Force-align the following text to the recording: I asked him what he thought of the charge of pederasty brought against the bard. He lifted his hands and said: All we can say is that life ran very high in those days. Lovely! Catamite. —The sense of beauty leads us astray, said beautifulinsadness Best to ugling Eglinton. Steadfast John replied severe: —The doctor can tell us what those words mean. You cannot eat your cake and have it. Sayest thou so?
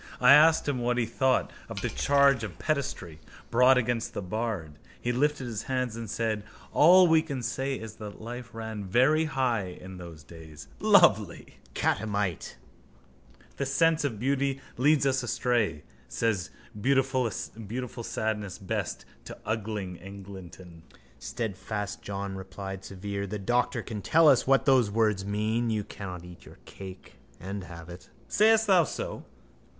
I 0.19 0.33
asked 0.33 0.67
him 0.67 0.79
what 0.79 0.97
he 0.97 1.05
thought 1.05 1.51
of 1.69 1.81
the 1.81 1.89
charge 1.89 2.43
of 2.43 2.57
pederasty 2.57 3.19
brought 3.51 3.77
against 3.77 4.15
the 4.15 4.21
bard. 4.23 4.79
He 4.99 5.11
lifted 5.11 5.45
his 5.45 5.61
hands 5.69 5.95
and 5.95 6.09
said: 6.09 6.43
All 6.73 7.05
we 7.07 7.21
can 7.21 7.43
say 7.43 7.75
is 7.79 7.97
that 7.97 8.19
life 8.19 8.49
ran 8.51 8.83
very 8.83 9.25
high 9.25 9.65
in 9.79 9.97
those 9.97 10.23
days. 10.23 10.67
Lovely! 10.79 11.59
Catamite. 11.75 12.55
—The 13.57 13.65
sense 13.67 14.03
of 14.03 14.19
beauty 14.19 14.59
leads 14.75 15.05
us 15.05 15.21
astray, 15.21 15.83
said 16.07 16.49
beautifulinsadness 16.81 18.57
Best 18.65 19.05
to 19.25 19.37
ugling 19.45 20.01
Eglinton. 20.01 20.81
Steadfast 21.19 22.01
John 22.01 22.35
replied 22.35 22.83
severe: 22.83 23.27
—The 23.27 23.37
doctor 23.37 23.83
can 23.83 24.01
tell 24.01 24.27
us 24.27 24.47
what 24.47 24.65
those 24.65 24.89
words 24.89 25.23
mean. 25.27 25.69
You 25.69 25.83
cannot 25.83 26.25
eat 26.25 26.43
your 26.43 26.57
cake 26.65 27.19
and 27.39 27.65
have 27.65 27.87
it. 27.87 28.09
Sayest 28.27 28.65
thou 28.65 28.83
so? 28.83 29.25